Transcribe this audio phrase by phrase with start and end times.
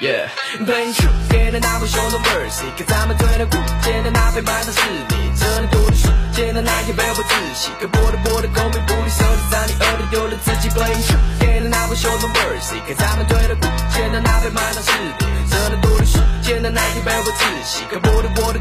[0.00, 0.32] Yeah,
[0.64, 2.16] playing true，给了那位兄弟。
[2.24, 4.80] mercy，可咱们推了古剑的那杯满的是
[5.10, 15.12] 你，这能多的世界的那一杯不自信，可我的我的功名不离手里，在你耳边丢了自己 playing true，给了那位兄弟 mercy，可咱们推了古剑的那杯满的是你，
[15.50, 18.58] 这能多的世界的那一杯不自信，可我的我的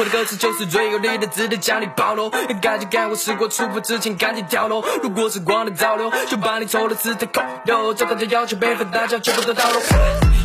[0.00, 2.30] 我的歌词就是最有力的字，得将你暴露，
[2.62, 9.82] 赶紧赶我试过出发之前赶紧跳楼，如果时光的倒流，就把你抽了姿态扣留，这大家要求背和大家全部都倒落。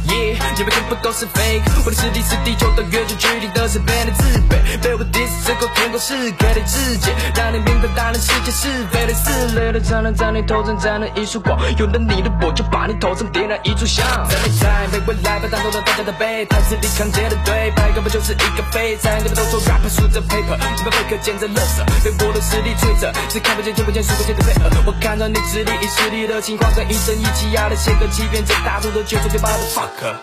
[0.07, 30.16] Yeah，你们全部都是 fake，我的实力是地球的月球，距离的是变得自卑，被我 diss 之后天空是给的自己，让你明白大人世界是非的是累的，才能在你头上沾了一束光，有了你的我就把你头上点燃一炷香，在没在被未来被打动了大家的背，台词里扛接的对白根本就是一个废材，你们都说 rapper 数着 paper，你们 fake 简直垃圾，被我的实力摧折，只看不见听不见数不见的配合，我看到你实力以实力的情况，跟一生一起压的写歌欺骗这大众的全部嘴巴的 fuck。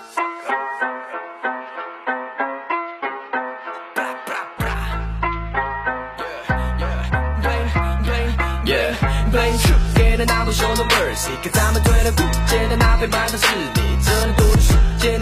[8.64, 8.94] Yeah,
[9.30, 14.46] blame true，给了那位兄弟 mercy，可咱们推了古剑的那杯满上是你，这能多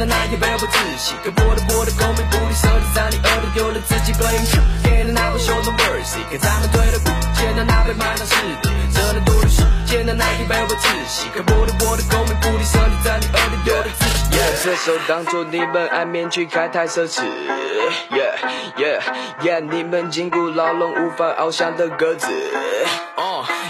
[0.01, 8.57] 的世界的那一杯不自信，可波的波的功名不离手里，在你耳里丢了自己 blame true，给了那位兄弟 mercy，可咱们推了古剑的那杯满上是你，
[8.95, 14.37] 这能多的世界的那一杯不自信，可波的波的功名不离手里，在你耳里丢了自己。
[14.37, 17.21] Yeah，这首当作你们安眠曲开太奢侈。
[18.11, 18.33] Yeah
[18.77, 19.01] yeah
[19.43, 22.29] yeah，你们禁锢牢笼无法翱翔的鸽子。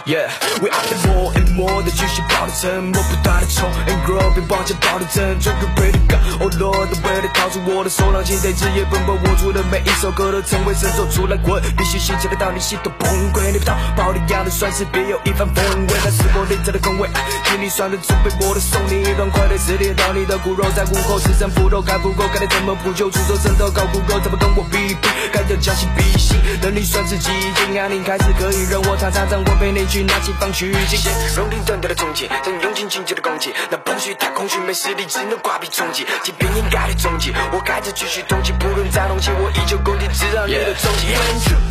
[0.01, 0.31] Uh, yeah,
[0.63, 6.71] we are the more and more 的继续保持沉默，不断的冲 and grow，别往前跑的正，就 ready to go。
[6.71, 17.09] Oh Lord，为了逃出我的手，掌心在日夜奔波，我出的每一首歌都成为神兽出来滚，必须心切的到你心都崩溃，你不逃跑的样子算是别有一番风味，那是我内在的空位，
[17.49, 24.97] 心里酸的准备我的送你一段快乐，撕裂到你的骨肉，在午后吃上腐肉，看不够，看你怎么补救，出手渗透搞不够，怎么跟我比拼？
[25.33, 41.17] 该掉将心比心，能力算是极限，压力开始可以让我常常让我陪你去拿起放取经验，熔钉断掉的终结，正用尽境界的攻击，那崩虚太空虚，没实力只能挂壁充气，即便应该的终结，我开始继续同情，不论再动气，我依旧攻击，直到你的终结。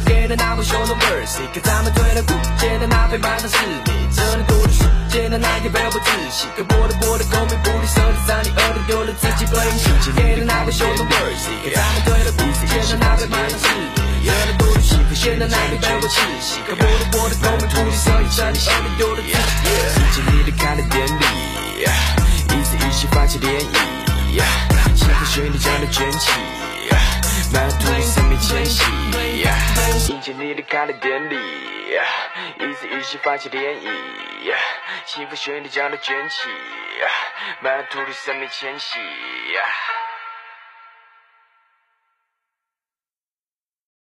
[0.06, 9.78] 给的那位兄弟 mercy，可咱们推了古剑的那杯满上是你，这能多的世界的那一杯不自信，可波的波的功名不离手里，在你耳里丢了自己 blame。
[10.16, 20.09] 给的那位兄弟 mercy，可咱们推了古剑的那杯满上是你，这能多的世界的那一杯不自信，可波的我的功名不离手里，在你耳里丢了自己。
[25.92, 26.32] 卷起。
[27.52, 28.84] 满土的生命迁徙，
[30.12, 31.36] 迎接你离开的典礼，
[32.60, 33.92] 一字一气泛起涟漪，
[35.06, 36.48] 幸福旋律将它卷起，
[37.62, 39.00] 满土的生命迁徙。